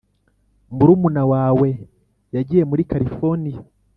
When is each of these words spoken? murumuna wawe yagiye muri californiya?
murumuna 0.75 1.23
wawe 1.31 1.69
yagiye 2.35 2.63
muri 2.69 2.83
californiya? 2.91 3.61